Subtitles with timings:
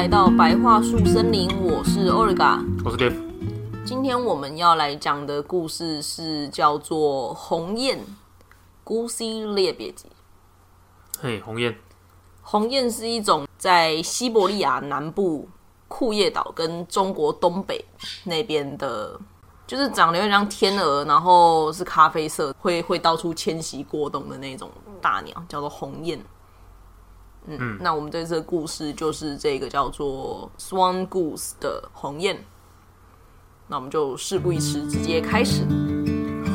[0.00, 3.14] 来到白桦树森林，我是 Olga，我是 Dave。
[3.84, 7.98] 今天我们要来讲的故事是叫做《鸿雁》
[8.82, 10.06] 孤 C 列别集。
[11.20, 11.76] 嘿，鸿雁，
[12.40, 15.46] 鸿雁是一种在西伯利亚南部
[15.86, 17.84] 库页岛跟中国东北
[18.24, 19.20] 那边的，
[19.66, 24.70] 就是长得有点像天鹅，然后是咖啡色，会会到处迁徙过冬的那种
[25.02, 26.18] 大鸟，叫做鸿雁。
[27.58, 32.38] 嗯，那我们这次的故事就是这个叫做 Swan Goose 的鸿雁。
[33.66, 35.62] 那我们就事不宜迟，直接开始。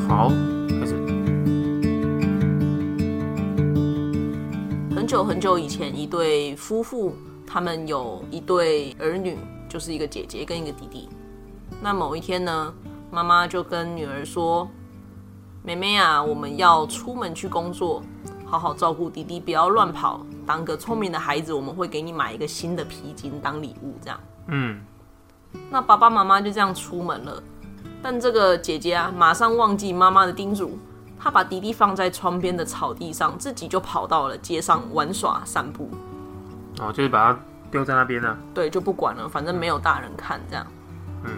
[0.08, 0.30] 好，
[0.68, 0.96] 开始。
[4.96, 9.38] 很久很久以前，一对夫妇，他们有一对儿女，
[9.70, 11.08] 就是一个姐姐跟一个弟弟。
[11.82, 12.74] 那某一天呢，
[13.12, 14.68] 妈妈就跟女儿说
[15.64, 18.02] ：“妹妹啊，我们要出门去工作，
[18.46, 20.26] 好好照顾弟弟，不要乱跑。
[20.46, 24.82] 当个聪明的孩子，我们会给你买一个新的皮筋当礼物。”这样，嗯，
[25.70, 27.42] 那爸爸妈妈就这样出门了。
[28.02, 30.78] 但这个姐姐啊，马上忘记妈妈的叮嘱，
[31.20, 35.90] 她把弟弟放在窗边的草地上，自己就跑到了街上玩耍散步。
[36.80, 37.40] 哦，就是把它
[37.72, 40.68] 丢在那边呢、对，就不管了，反正没有大人看这样。
[41.24, 41.32] 嗯，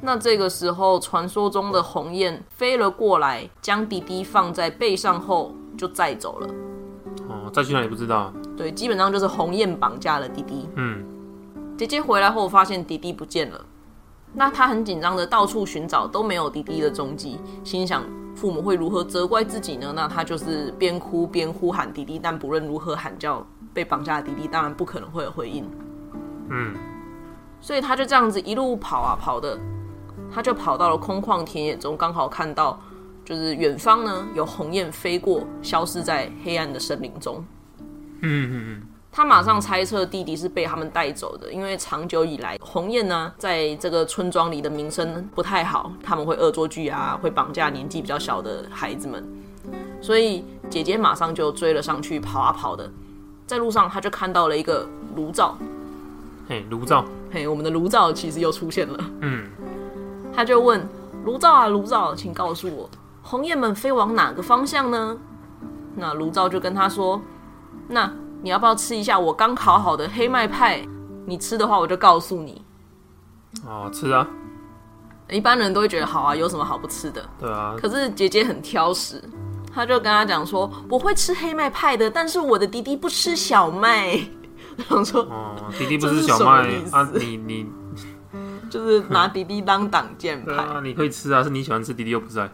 [0.00, 6.48] 那这个时候，传说中的鸿雁飞了过来，将弟弟放在背上后就载走了。
[7.28, 8.32] 哦，再去哪里不知道。
[8.56, 10.68] 对，基本上就是鸿雁绑架了弟弟。
[10.76, 11.04] 嗯，
[11.76, 13.60] 姐姐回来后发现弟弟不见了，
[14.32, 18.02] 那她很紧张的到处寻找，都没有弟弟的踪迹，心想
[18.34, 19.92] 父母会如何责怪自己呢？
[19.94, 25.68] 那她就是边哭边呼喊弟弟，但不论如何喊叫，被绑架的弟弟当然不可能会有回应。
[26.48, 26.74] 嗯，
[27.60, 29.58] 所以他就这样子一路跑啊跑的，
[30.32, 32.80] 他就跑到了空旷田野中，刚好看到
[33.26, 37.44] 就是远方呢有鸿雁飞过，消失在黑暗的森林中。
[38.22, 49.22] 嗯嗯嗯，他马上猜测弟弟是被他们带走的，因为长久以来鸿雁呢在这个村庄里的名声不太好，他们会恶作剧啊，会绑架年纪比较小的孩子们，
[50.00, 52.90] 所以姐姐马上就追了上去，跑啊跑的，
[53.46, 55.58] 在路上他就看到了一个炉灶，
[56.48, 59.10] 嘿，炉灶，嘿，我们的炉灶其实又出现了。
[59.20, 59.48] 嗯，
[60.32, 60.88] 他就问
[61.24, 62.88] 炉灶啊，炉灶，请告诉我，
[63.26, 65.18] 鸿雁们飞往哪个方向呢？
[65.96, 67.20] 那炉灶就跟他说
[67.88, 68.08] ：“那
[68.40, 70.80] 你要不要吃一下我刚烤好的黑麦派？
[71.26, 72.64] 你吃的话，我就告诉你。
[73.66, 74.28] 哦，吃啊，
[75.28, 77.28] 一般人都会觉得好啊，有什么好不吃的？
[77.40, 79.20] 对啊，可是姐姐很挑食，
[79.74, 84.20] 她就跟他讲说：我会吃黑麦派的，但是我的弟弟不吃小麦。
[84.78, 87.66] 然后说哦，弟弟不吃小麦啊，你你，
[88.70, 90.44] 就是拿弟弟当挡箭牌。
[90.44, 92.48] 对啊，你可以吃啊，是你喜欢吃，弟弟又不在。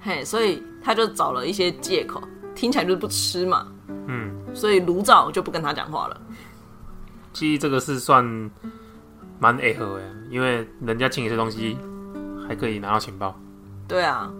[0.00, 2.22] 嘿，所以他就找了一些借口，
[2.54, 3.66] 听起来就是不吃嘛。
[4.06, 6.20] 嗯，所以炉灶就不跟他讲话了。
[7.32, 8.24] 其实这个是算
[9.38, 11.76] 蛮 A 合的，因为人家请你吃东西，
[12.46, 13.38] 还可以拿到情报。
[13.86, 14.32] 对啊，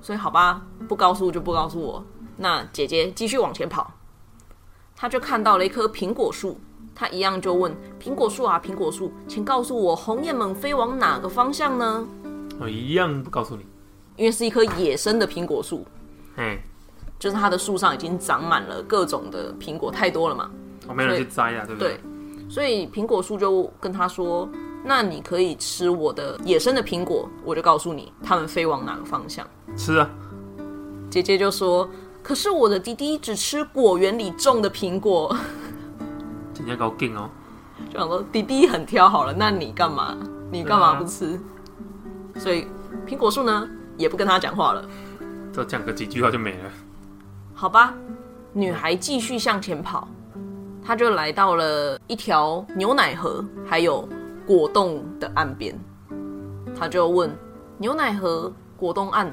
[0.00, 2.04] 所以好吧，不告诉就不告诉我。
[2.36, 3.92] 那姐姐继续往前跑，
[4.96, 6.60] 他就看到了一棵苹果树，
[6.94, 12.06] 他一样就问苹果树啊，苹果树，请告诉我红雁们飞往哪个方向呢？
[12.60, 13.64] 我一样不告诉你。
[14.16, 15.84] 因为是一棵野生的苹果树，
[16.36, 16.58] 嗯，
[17.18, 20.50] 就是它的树上已经长满了各种的苹果，太多了嘛。
[20.86, 21.98] 我没有人去摘啊，对不对？
[22.48, 24.48] 所以苹果树就跟他说
[24.84, 29.46] ：“那你可以吃我的野生的苹果，我就告诉你它们飞往哪个方向。
[29.76, 30.10] 吃啊，”
[31.10, 31.88] 姐姐就说
[32.22, 35.34] ：“可是我的弟弟只吃果园里种的苹果。
[36.58, 37.30] 人家搞劲哦。
[37.90, 40.16] ”就想说弟弟很挑好了，那你干嘛？
[40.52, 41.40] 你干嘛不吃？
[42.36, 42.66] 所以
[43.06, 44.88] 苹果树呢也不跟他讲话了。
[45.52, 46.70] 就讲个几句话就没了。
[47.54, 47.94] 好吧，
[48.52, 50.08] 女孩继续向前跑，
[50.84, 54.08] 她就来到了一条牛奶河还有
[54.46, 55.78] 果冻的岸边。
[56.76, 57.30] 她就问
[57.78, 59.32] 牛奶河、果冻岸，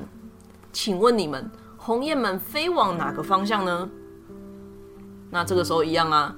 [0.72, 3.90] 请问你们鸿雁们飞往哪个方向呢？
[5.32, 6.36] 那这个时候一样啊，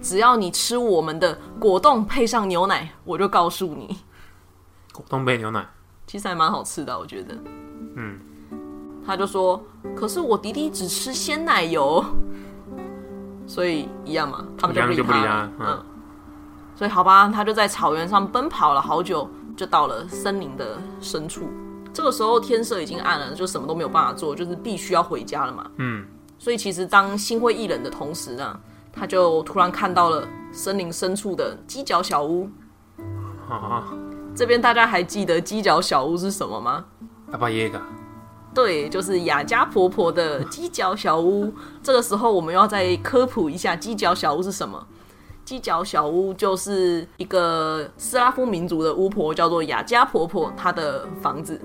[0.00, 3.98] 只要你吃我们的果冻配上牛奶，我就告诉你。
[4.92, 5.66] 果冻配牛奶，
[6.06, 7.34] 其实还蛮好吃的，我觉得。
[7.96, 8.18] 嗯，
[9.04, 9.62] 他就说
[9.96, 12.04] ：“可是我弟弟只吃鲜奶油，
[13.46, 15.18] 所以一样嘛，他们就不理一样就不理。
[15.18, 15.84] 他嗯嗯，
[16.74, 21.48] 所以好吧，他就在草原上奔跑了好久，就到了森林的深处。
[21.92, 25.70] 这个时候天色已经暗了，就什么都没有办法做，就是必须要回家了嘛。
[25.76, 26.04] 嗯，
[26.38, 28.60] 所以其实当心灰意冷的同时呢，
[28.92, 32.50] 他就突然看到了森林深处的犄角小屋。
[33.48, 33.84] 啊，
[34.36, 36.84] 这边大家还记得犄角小屋是什么吗？
[37.32, 37.80] 阿巴耶嘎，
[38.54, 41.50] 对，就是雅家婆婆的犄角小屋。
[41.82, 44.86] 这个时候，我们要再科普一下犄角小屋是什么。
[45.46, 51.58] 犄角小屋就是一个斯拉夫民族的巫婆，叫做雅加婆婆，她的房子。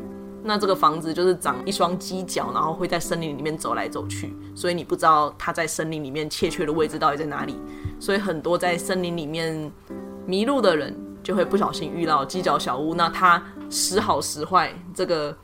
[0.44, 7.60] 那这个房子就是长一双犄角，然后会在森林里面走来走去，所以你不知道它在森林里面确切的位置到底在哪里。
[8.00, 9.72] 所以很多在森林里面
[10.26, 12.96] 迷路的人，就会不小心遇到犄角小屋。
[12.96, 15.36] 那它时好时坏，这个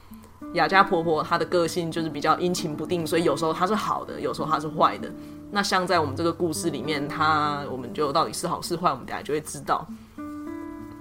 [0.53, 5.11] 雅加婆婆她的个性就是比较阴晴不定，所以有时候她是好的，有时候她是坏的。
[5.49, 9.87] 那像在我们这个故事里面，她我们就到底是好是坏，我们等下就会知道。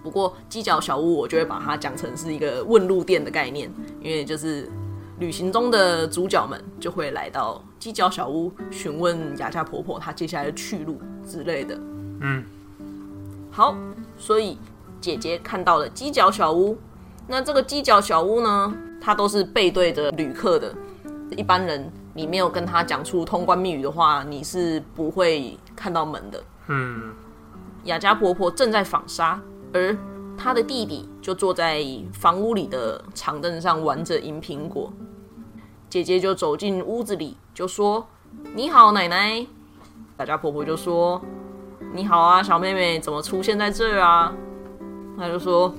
[0.03, 3.69] 不过犄角小屋，我就会把它讲成是一个问路店的概念，
[4.01, 4.71] 因为就是
[5.19, 11.77] 旅行中的主角们就会来到犄角小屋询问雅加婆婆她接下来的去路之类的。
[12.21, 12.45] 嗯，
[13.57, 13.75] 好，
[14.19, 14.59] 所以
[15.01, 16.77] 姐姐看到了犄角小屋，
[17.27, 20.75] 那这个犄角小屋呢，它都是背对着旅客的，
[21.31, 26.45] 一般人你没有跟他讲出通关密语的话，你是不会看到门的。
[26.67, 27.15] 嗯，
[27.85, 29.41] 雅加婆婆正在纺纱。
[29.73, 29.97] 而
[30.37, 31.83] 她的弟弟就坐在
[32.13, 34.93] 房屋里的长凳上玩着银苹果，
[35.89, 38.07] 姐姐就走进屋子里，就说
[38.55, 39.47] ：“你好，奶奶。”
[40.21, 41.21] 雅家婆婆就说
[41.93, 44.33] ：“你好啊，小妹妹，怎么出现在这儿啊？”
[45.17, 45.75] 她就说：“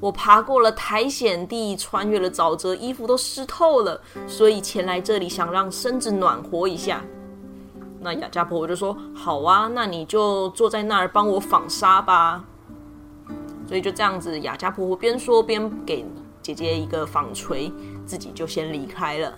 [0.00, 7.02] 我爬过了苔藓地，穿越了沼泽，衣服都湿透了，所以前来这里想让身子暖和一下。”
[8.02, 12.44] 那雅家婆婆就说：“好啊，那你就坐在那儿帮我纺纱吧。”
[13.68, 16.04] 所以就这样子，雅家婆婆边说边给
[16.42, 17.72] 姐姐一个纺锤，
[18.06, 19.32] 自己就先离开了。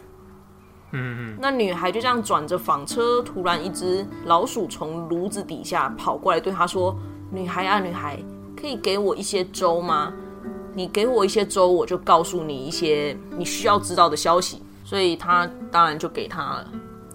[0.93, 6.97] 嗯嗯，那女孩就这样转着纺车，突然一只老鼠从炉子底下跑过来，对她说
[7.31, 8.23] ：“女孩啊，女孩，
[8.56, 10.12] 可以给我一些粥吗？
[10.75, 16.67] 你给我一些粥，我就告诉你一些你需要知道的消息。”所以她当然就给她了，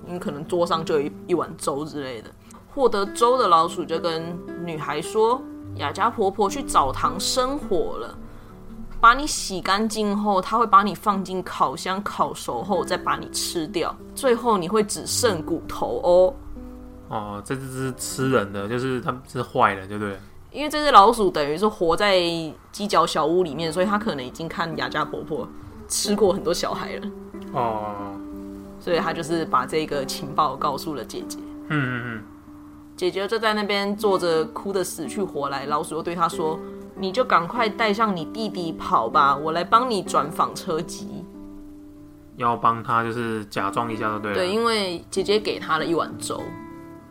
[0.08, 2.30] 因为可能桌上就有一一碗粥之类的。
[2.74, 5.42] 获得粥的老鼠就跟女孩说。
[5.76, 8.18] 雅家婆婆去澡堂生火了，
[9.00, 16.34] 把你洗干净后，它会把你放进烤箱烤熟后再把你吃掉，最后你会只剩骨头哦。
[17.10, 20.18] 哦，这只是吃人的，就是它是坏的，对不对？
[20.52, 22.18] 因为这只老鼠等于是活在
[22.74, 25.48] 犄角小屋里面，所以它可能已经看雅家婆婆
[25.88, 27.08] 吃过很多小孩了。
[27.54, 27.96] 哦，
[28.80, 31.38] 所以他就是把这个情报告诉了姐姐。
[31.68, 32.24] 嗯嗯嗯。
[32.96, 35.66] 姐姐就在那边坐着，哭得死去活来。
[35.68, 36.60] 老鼠又对她说
[37.00, 41.26] ：“你就赶快带上你弟弟跑吧，我来帮你转纺车机。”
[42.38, 44.38] 要帮他就是假装一下就对了。
[44.38, 46.42] 对，因为姐姐给他了一碗粥，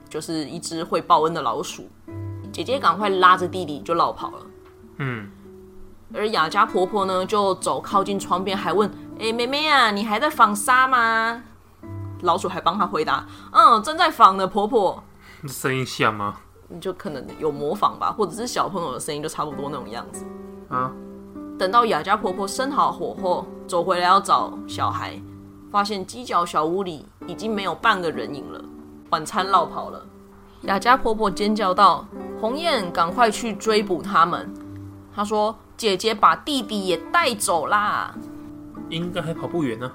[0.08, 1.88] 就是一只会报恩的老鼠。
[2.52, 4.38] 姐姐赶快拉着弟弟就绕跑了。
[4.98, 5.28] 嗯。
[6.14, 11.42] 而雅家婆婆呢，就走靠近窗边，还问：“哎，妹妹啊，你还在纺纱吗？”
[12.22, 15.02] 老鼠还帮她回答：“嗯，正在纺呢，婆婆。
[15.48, 16.36] ”声音像吗？
[16.68, 20.24] 你就可能有模仿吧，或者是小朋友的声音，就差不多那种样子。
[20.68, 20.90] 啊！
[21.56, 25.20] 等到雅家婆婆生好火后，走回来要找小孩，
[25.70, 28.64] 发现犄角小屋里已经没有半个人影了，
[29.10, 30.04] 晚餐落跑了。
[30.62, 32.04] 雅家婆婆尖叫道
[32.40, 34.52] ：“红雁，赶快去追捕他们！”
[35.14, 38.12] 她说：“姐姐把弟弟也带走啦。”
[38.90, 39.90] 应该还跑不远呢。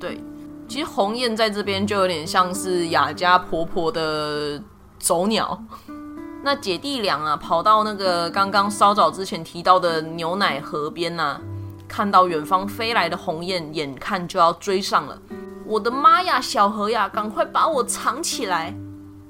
[0.00, 0.20] 对，
[0.66, 4.60] 其实红雁在这边就有点像是雅家婆婆的。
[5.00, 5.56] 走鸟，
[6.42, 11.40] 那姐弟俩啊，跑到那个刚刚稍早之前提到的牛奶河边呐，
[11.86, 15.20] 看到远方飞来的鸿雁，眼看就要追上了。
[15.66, 18.74] 我的妈呀，小河呀，赶快把我藏起来！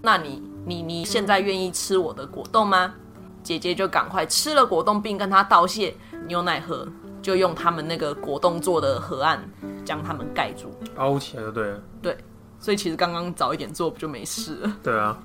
[0.00, 2.94] 那你、你、你现在愿意吃我的果冻吗？
[3.42, 5.94] 姐姐就赶快吃了果冻，并跟他道谢。
[6.26, 6.86] 牛奶河
[7.22, 9.42] 就用他们那个果冻做的河岸
[9.84, 11.80] 将他们盖住，包起来就对了。
[12.02, 12.16] 对，
[12.60, 14.76] 所以其实刚刚早一点做不就没事了？
[14.82, 15.18] 对啊。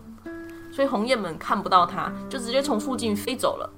[0.74, 3.70] 所以红雁们看不到它，就直接从附近飞走了。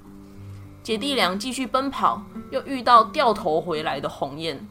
[0.82, 2.22] 姐弟俩继续奔跑，
[2.52, 4.66] 又遇到掉头回来的红雁，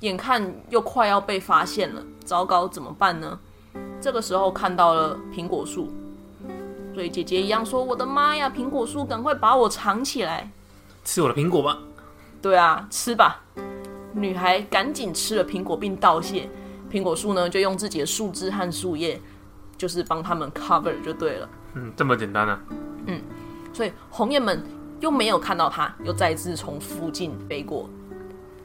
[0.00, 3.38] 眼看又快要被发现了，糟糕，怎么办呢？
[4.02, 5.90] 这个时候看到了苹果树，
[6.92, 10.50] 所以姐姐一样说：“我的妈呀，苹果树，赶快把我藏起来，
[11.04, 11.78] 吃我的苹果吧！”
[12.42, 13.40] 对啊，吃吧。
[14.12, 16.50] 女孩赶紧吃了苹果并道谢。
[16.90, 19.18] 苹果树呢，就用自己的树枝和树叶，
[19.78, 21.48] 就是帮他们 cover 就对了。
[21.74, 22.60] 嗯，这么简单啊。
[23.06, 23.20] 嗯，
[23.72, 24.62] 所以红雁们
[25.00, 27.88] 又没有看到他，又再次从附近飞过。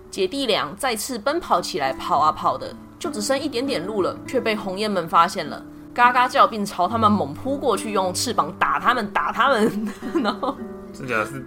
[0.09, 9.93] 姐弟俩再次奔跑起来，跑啊跑的，就只剩一点点路了，却被红雁们发现了，嘎嘎叫，并朝他们猛扑过去，用翅膀打他们， 打他们。
[10.23, 10.55] 然后，
[10.93, 11.45] 真假是，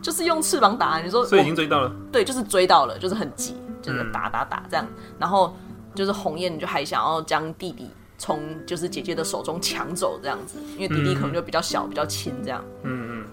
[0.00, 0.98] 就是用翅膀打。
[0.98, 1.92] 你说，所以已经追到了？
[2.10, 4.86] 对，就是追到了，就是很急，就是打打打这样。
[5.18, 5.54] 然后
[5.94, 7.90] 就是红雁就还想要将弟弟。
[8.20, 12.62] 从就是姐姐的手中抢走这样子，因为弟弟可能就比较小、比较轻这样。
[12.82, 13.24] 嗯嗯，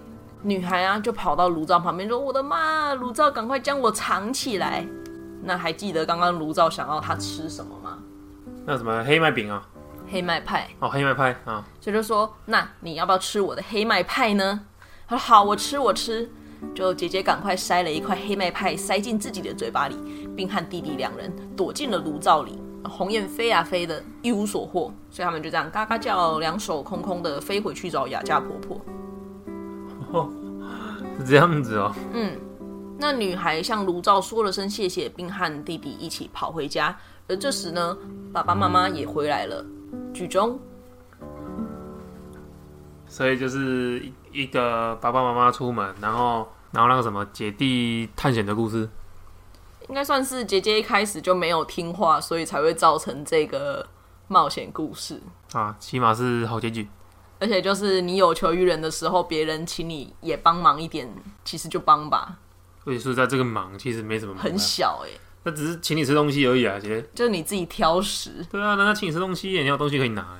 [0.42, 4.86] 女孩啊就跑到炉灶旁边说：“我的妈，炉灶赶快将我藏起来。”
[5.44, 7.98] 那还记得刚刚炉灶想要她吃什么吗？
[8.64, 9.62] 那什么黑麦饼啊？
[10.10, 10.66] 黑麦派。
[10.80, 14.62] 哦，黑麦派啊，所以就说：“那你要不要吃我的黑麦派呢？”
[15.06, 16.30] 他说：“好，我吃，我吃。”
[16.74, 19.96] 就姐姐赶快塞了一块黑麦派塞进自己的嘴巴里，
[20.34, 22.58] 并和弟弟两人躲进了炉灶里。
[22.84, 28.80] 鸿雁飞啊飞的，一无所获，所以他们就这样嘎嘎叫，两手空空的飞回去找雅家婆婆。
[31.18, 31.92] 是 这样子哦。
[32.12, 32.38] 嗯
[33.00, 36.96] 那女孩向炉灶说了声谢谢，并和弟弟一起跑回家。
[37.28, 37.96] 而这时呢，
[38.32, 39.64] 爸爸妈妈也回来了。
[40.12, 40.58] 剧中
[43.06, 44.00] 所以就是
[44.32, 48.88] 一一个爸爸妈妈出门，然后然后那个什么姐弟探险的故事。
[49.88, 53.86] 应该算是姐姐一开始就没有听话，所以才会造成这个
[54.28, 55.20] 冒险故事。
[55.52, 56.86] 啊，起码是好结局。
[57.40, 61.08] 而且就是你有求于人的时候，别人请你也帮忙一点，
[61.44, 62.36] 其实就帮吧，
[62.82, 65.10] 所以说在，这个忙其实没什么很小哎、
[65.44, 67.00] 那只是请你吃东西而已啊，姐。
[67.14, 68.44] 就是你自己挑食。
[68.50, 70.36] 对啊，人家请你吃东西，你有东西可以拿。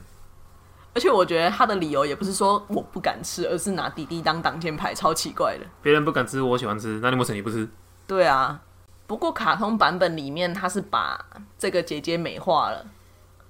[0.93, 5.65] 而且我觉得他的理由也不是说我不敢吃，而是拿弟弟当挡箭牌，超奇怪的。
[5.81, 7.69] 别人不敢吃，我喜欢吃，那你为什么你不吃？
[8.09, 8.61] 对啊，
[9.09, 11.19] 不过卡通版本里面他是把
[11.59, 12.85] 这个姐姐美化了。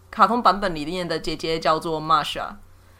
[0.08, 2.46] 卡通版本里面的姐姐叫做 Masha，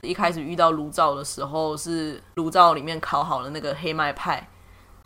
[0.03, 4.51] 一开始遇到炉灶的时候是炉灶里面烤好了那个黑麦派，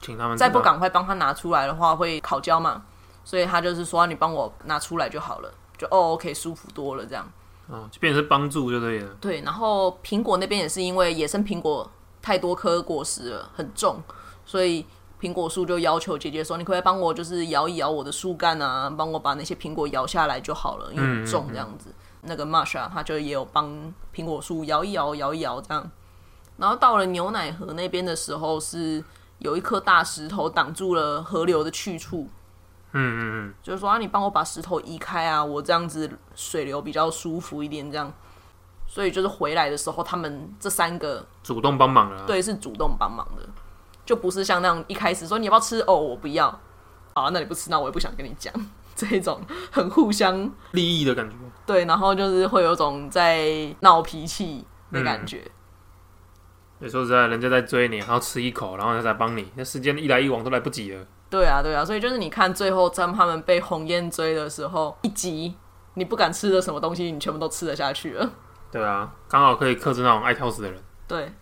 [0.00, 2.82] 请他们再不赶快帮他拿出来的话会烤焦嘛，
[3.22, 7.30] 所以他就是说你帮我拿出来就好了，就哦 OK 舒服多了这样。
[7.68, 9.08] 哦，就变成是帮助就对了。
[9.20, 11.88] 对，然后苹果那边也是因为野生苹果
[12.22, 14.02] 太多颗果实了，很重，
[14.44, 14.84] 所以
[15.22, 21.94] 苹果树就要求姐姐说：“你可不可以帮我就是摇一摇我的树干啊，帮我把那些苹果摇下来就好了，因为很重这样子。
[22.22, 23.70] 那个 Masha 他就也有帮
[24.12, 25.88] 苹果树摇一摇、摇一摇这样。
[26.56, 29.04] 然后到了牛奶河那边的时候，是
[29.38, 32.28] 有一颗大石头挡住了河流的去处，
[32.90, 38.12] 嗯嗯嗯，就是说啊，你帮我把石头移开啊，我这样子水流比较舒服一点，这样。
[38.88, 42.26] 所以就是回来的时候，他们这三个主动帮忙了啊。
[42.26, 43.48] 对是主动帮忙的，
[44.04, 46.48] 就不是像那样一开始说你要不要吃哦，我不要，
[47.14, 48.52] 好、啊，那你不吃，那我也不想跟你讲
[48.94, 49.40] 这一种
[49.70, 51.36] 很互相利益的感觉。
[51.64, 55.42] 对，然后就是会有种在闹脾气的感觉。
[56.80, 61.06] 也说实在，人家在追你，然后吃一口，然后他再帮你，那时间一来一往都来不及了。
[61.30, 65.54] 对啊，对啊，所以就是你看最后在他们被红烟追的时候，一集
[65.94, 68.28] 你不敢吃的什么东西，你全部都吃得下去了。
[68.72, 70.82] 对啊，刚好可以克制那种爱挑食的人。
[71.06, 71.32] 对，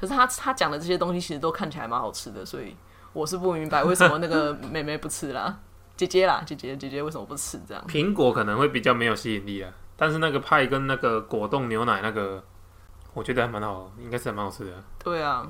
[0.00, 2.74] 可是他他讲的这些东西其实都看起来蛮好吃的，所以
[3.12, 5.58] 我是不明白为什么那个 妹妹不吃啦，
[5.96, 7.84] 姐姐啦，姐姐姐姐为什么不吃这样？
[7.86, 12.42] 苹果可能会比较没有吸引力啊，但是那个派跟那个果冻牛奶那个，
[13.12, 14.72] 我觉得还蛮好，应该是还蛮好吃的。
[15.04, 15.46] 对啊，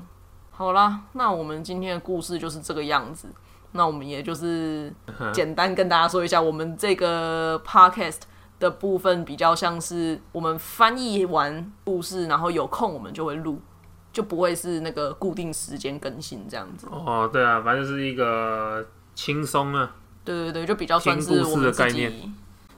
[0.51, 3.29] 好啦，那我们今天的故事就是这个样子。
[3.73, 4.93] 那我们也就是
[5.33, 8.19] 简单跟大家说一下，我们这个 podcast
[8.59, 13.61] 的部分比较像是我们翻译完故事，然后有空我们就会录，
[14.11, 16.87] 就不会是那个固定时间更新这样子。
[16.91, 22.31] 哦，对啊，反正就是一个轻松啊，对对对，就比较算是我们自的概念己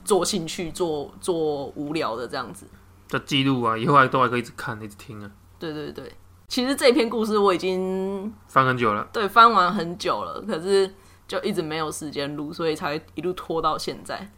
[0.04, 2.68] 做兴趣、做做无聊的这样子。
[3.10, 6.12] 的记录啊，以后还都还可以一直看，一直听啊，对对对，
[6.48, 9.08] 其实这篇故事我已经翻很久了。
[9.14, 10.92] 对翻完很久了，可是
[11.28, 14.32] 就一直没有时间录，所以才一路拖到现在。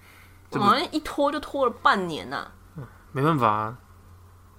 [0.51, 2.49] 好像一拖就拖了半年呐、
[3.11, 3.77] 没办法、啊，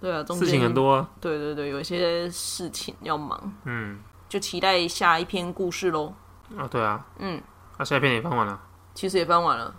[0.07, 0.73] 对啊，事情很。
[0.73, 1.11] 多啊。
[1.21, 3.99] 对对对，有一些事情要忙，嗯，
[4.29, 6.13] 就期待下一篇故事喽。
[6.57, 7.43] 啊，对啊，嗯，
[7.77, 8.61] 那、下一篇也翻完了。
[8.95, 9.75] 其实也翻完了。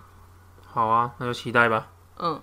[0.65, 1.88] 好啊，那就期待吧。
[2.17, 2.41] 嗯，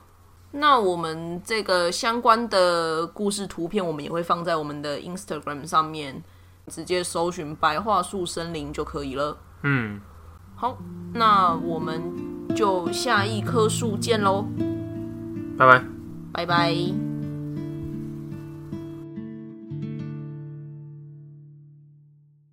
[0.53, 6.23] 那我们这个相关的故事图片，我们也会放在我们的 Instagram 上面，
[6.69, 9.37] 直接搜寻“白桦树森林”就可以了。
[9.63, 10.01] 嗯，
[10.57, 10.79] 好，
[11.13, 12.03] 那我们
[12.57, 14.47] 就下一棵树见喽，
[15.59, 15.85] 拜拜。
[16.33, 17.14] 拜拜。